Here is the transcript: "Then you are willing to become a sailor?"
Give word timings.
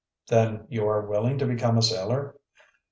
"Then 0.29 0.65
you 0.67 0.87
are 0.87 1.05
willing 1.05 1.37
to 1.37 1.45
become 1.45 1.77
a 1.77 1.83
sailor?" 1.83 2.35